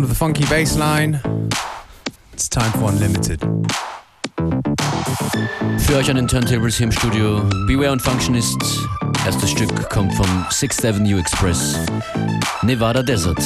[0.00, 1.20] sound of the funky bass line.
[2.32, 3.40] It's time for Unlimited.
[5.78, 8.56] Für euch an den Turntables hier im Studio Beware und Functionist.
[9.26, 11.76] Erstes Stück kommt vom 6th Avenue Express,
[12.62, 13.42] Nevada Desert.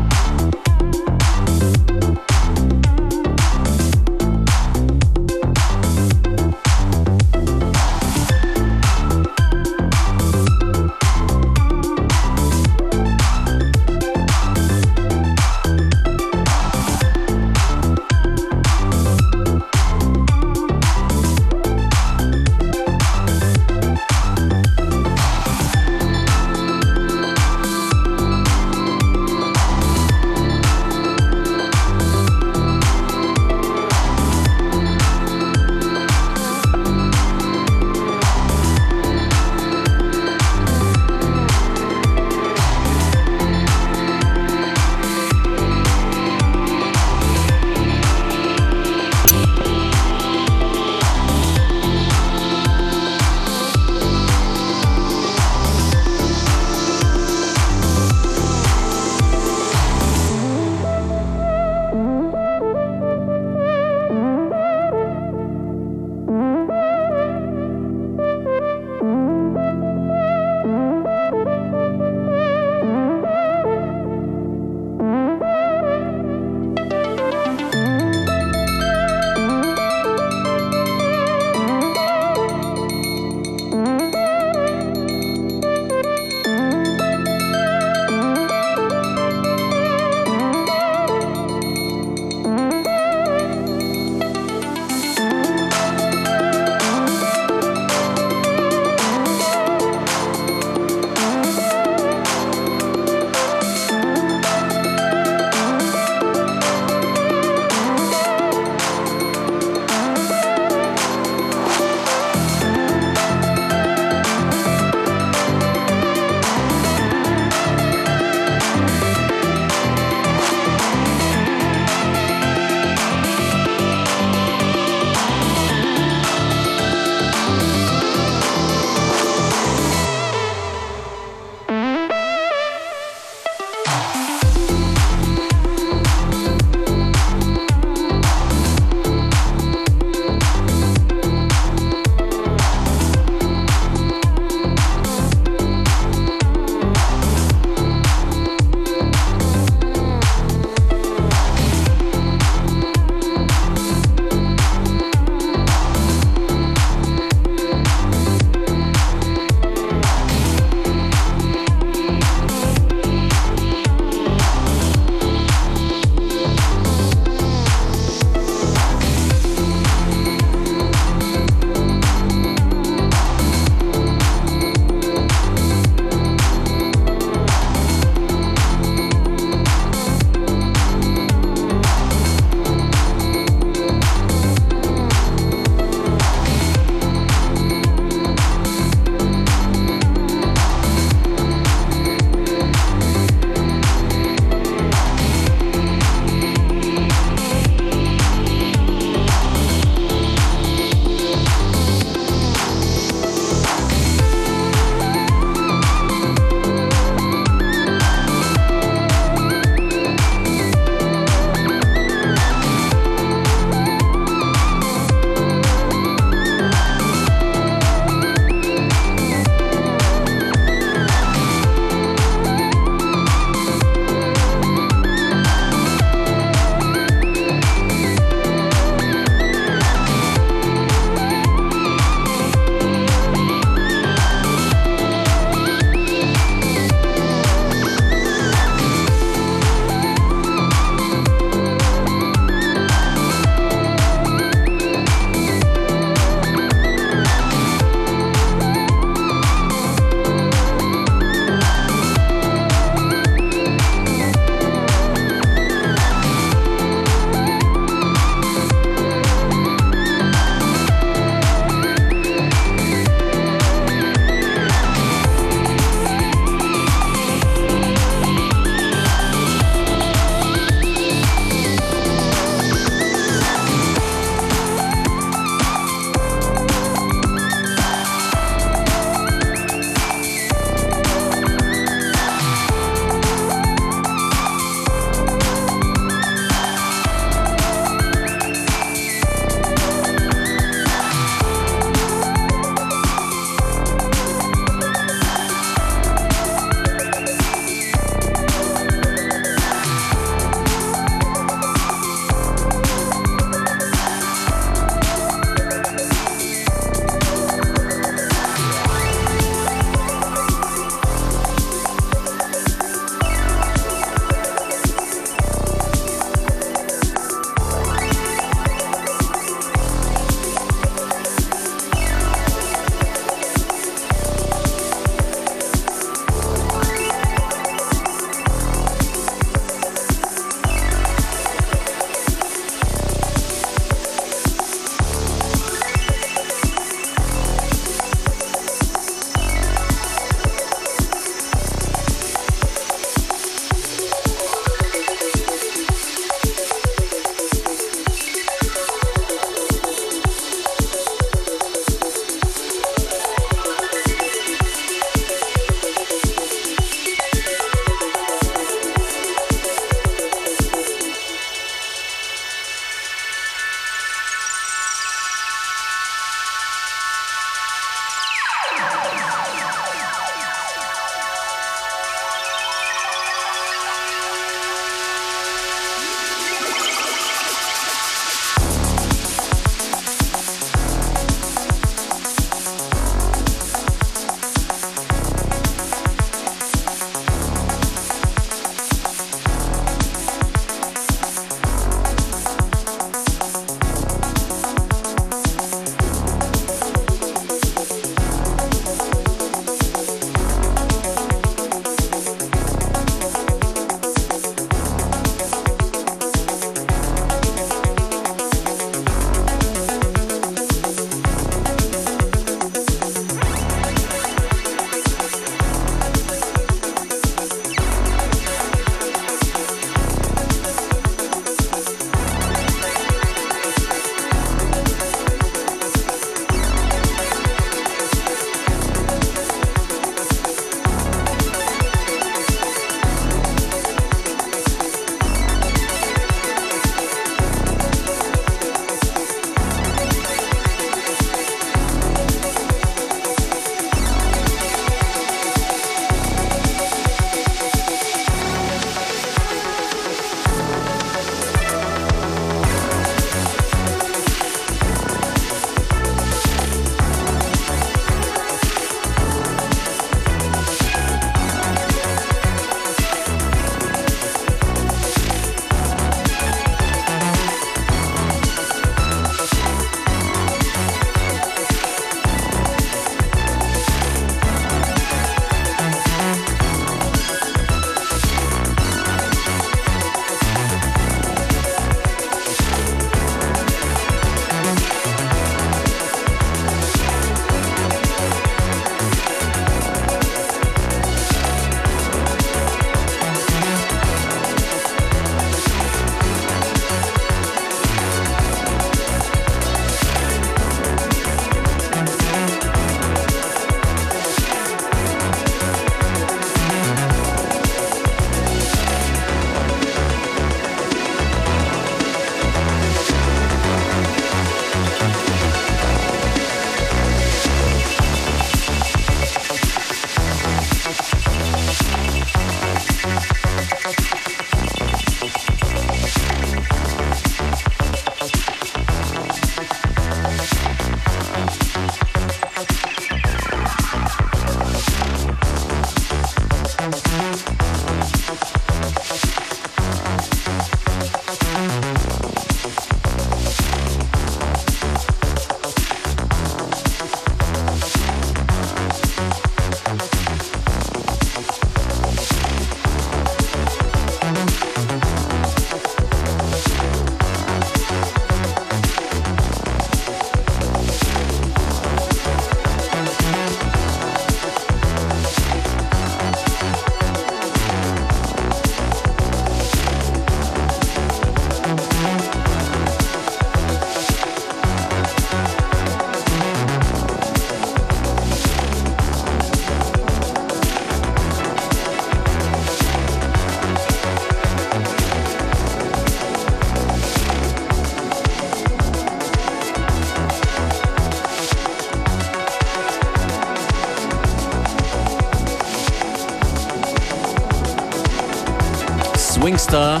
[599.74, 600.00] Superstar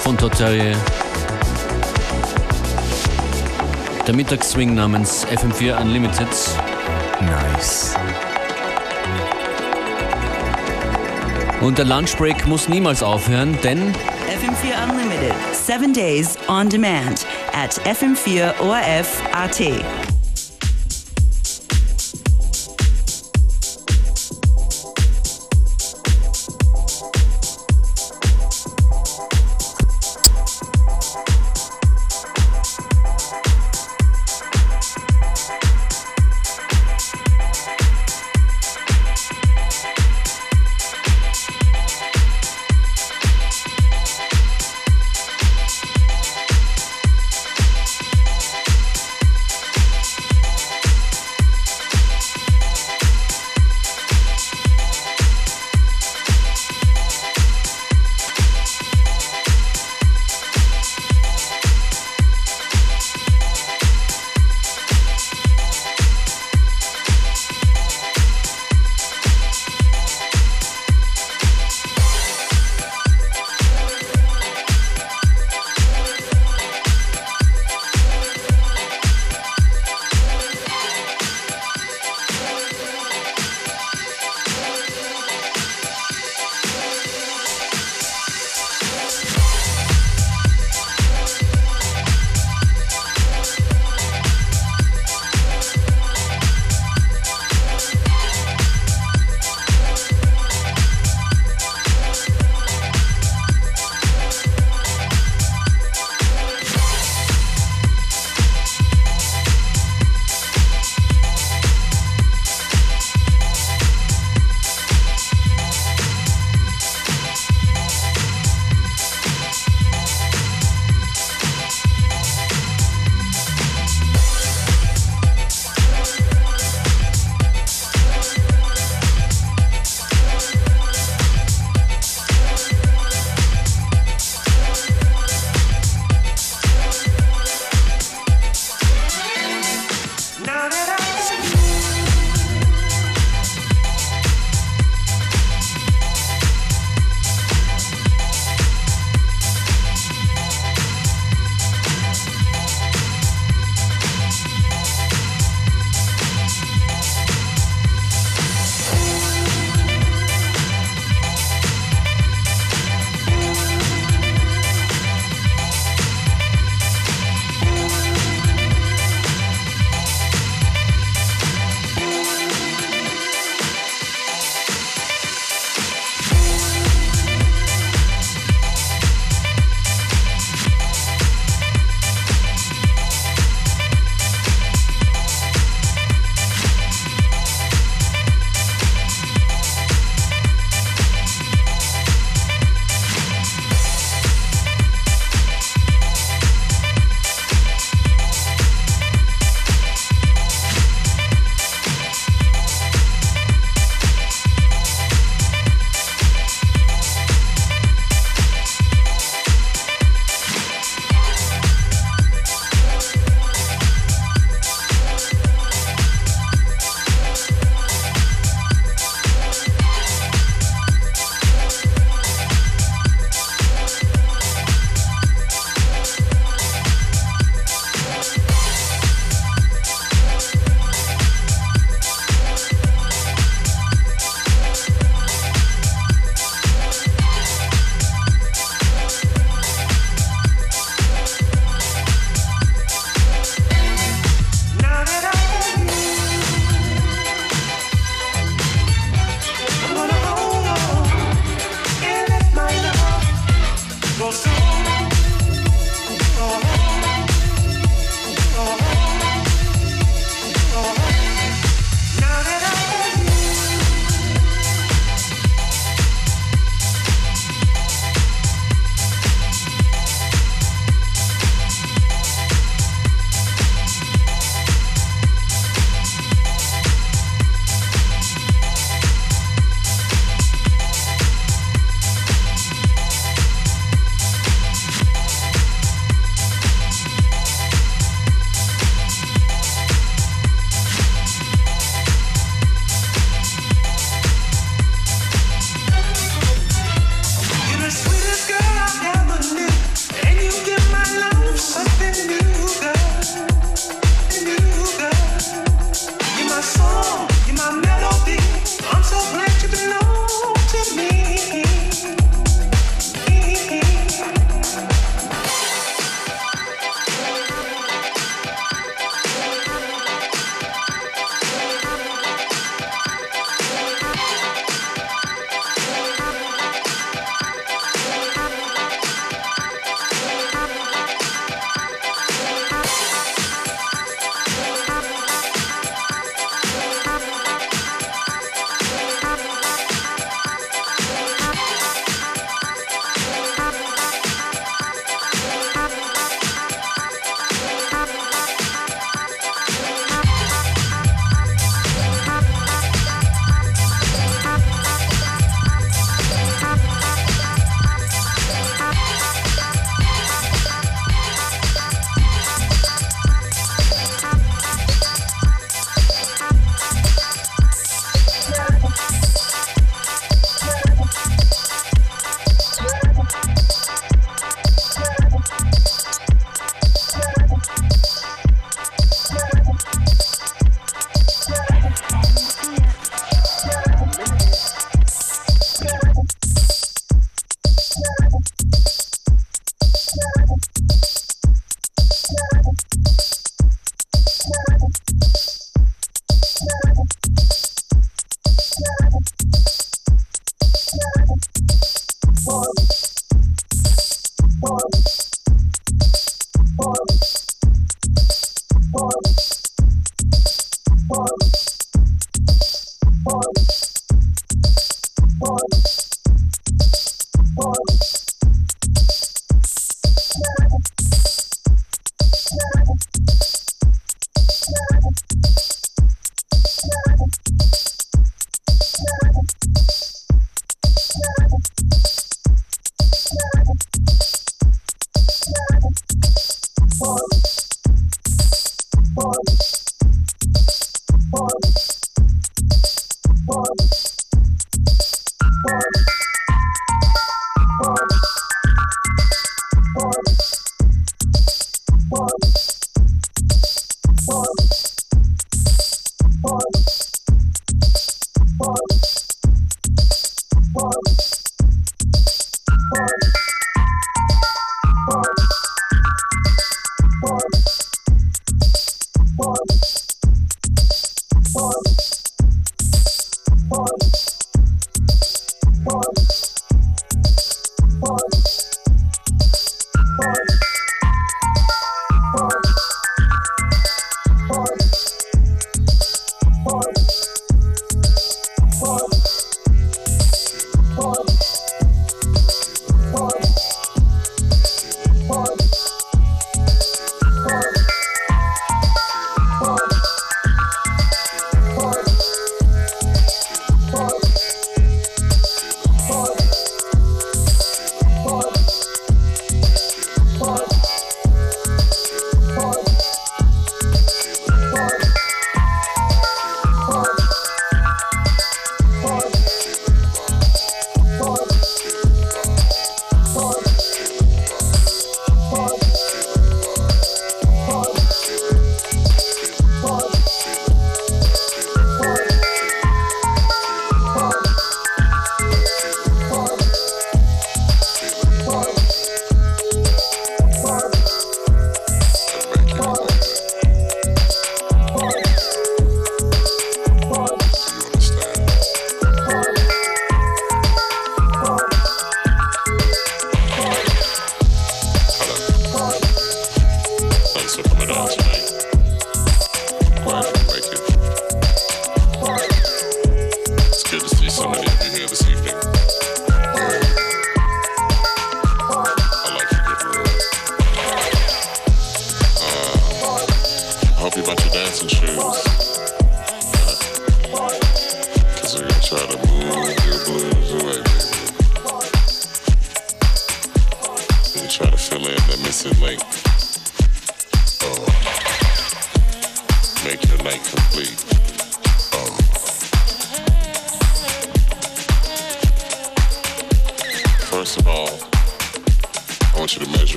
[0.00, 0.76] von Totarie.
[4.06, 6.28] Der Mittagsswing namens FM4 Unlimited.
[7.22, 7.94] Nice.
[11.62, 13.94] Und der Lunchbreak muss niemals aufhören, denn
[14.28, 20.19] FM4 Unlimited, seven days on demand at FM4ORF.at.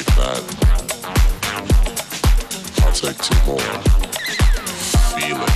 [0.00, 0.42] like that.
[2.82, 3.58] I'll take two more.
[5.12, 5.54] Feel it.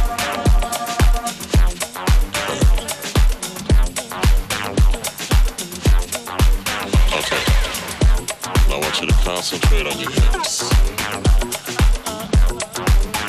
[7.14, 7.42] Okay.
[8.68, 10.70] Now I want you to concentrate on your hips.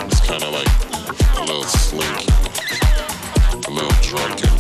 [0.08, 0.72] It's kind of like
[1.38, 2.28] a little slinky,
[3.68, 4.55] a little drunken.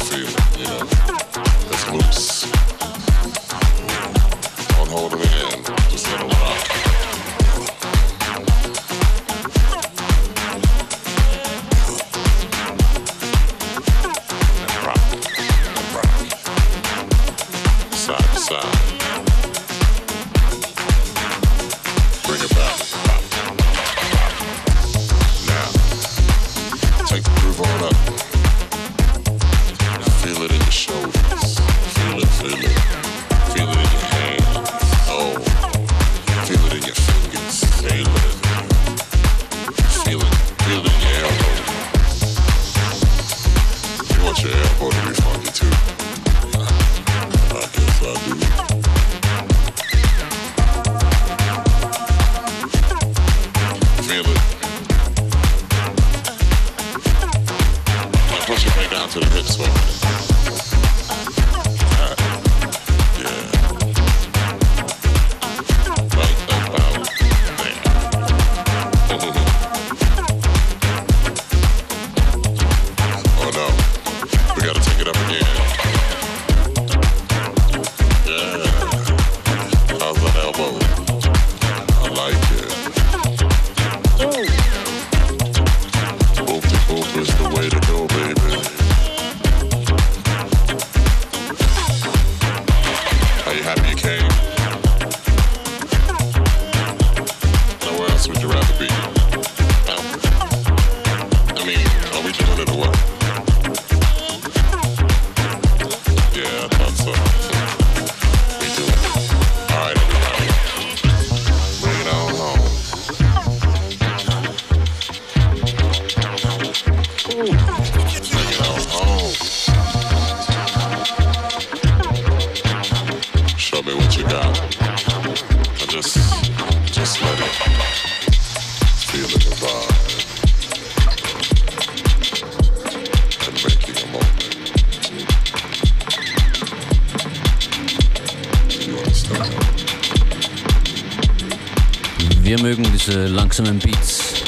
[143.57, 144.43] Langsamen Beats.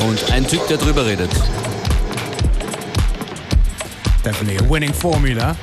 [0.00, 1.30] Und ein Typ, der drüber redet.
[4.24, 5.54] Definitely a winning formula.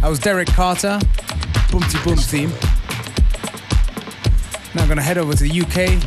[0.00, 0.98] That was Derek Carter,
[1.70, 2.52] Boomty Boom theme.
[4.74, 6.02] Now I'm gonna head over to the UK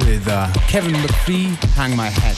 [0.00, 2.35] with uh, Kevin McPhee, Hang My Head.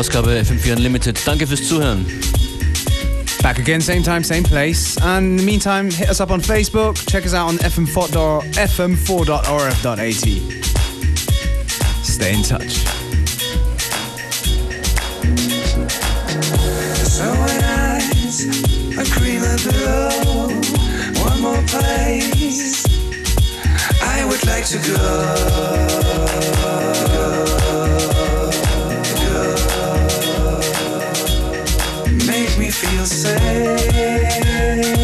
[0.00, 1.20] Ausgabe FM4 Unlimited.
[1.26, 2.06] Danke fürs Zuhören.
[3.42, 4.96] Back again, same time, same place.
[5.02, 6.96] And in the meantime, hit us up on Facebook.
[7.06, 10.14] Check us out on fm4.orf.at.
[12.02, 12.78] Stay in touch.
[17.04, 17.30] So
[17.60, 18.46] eyes,
[18.96, 20.48] a creamer below.
[21.22, 22.86] One more place
[24.00, 27.09] I would like to go.
[32.80, 34.99] Feel safe.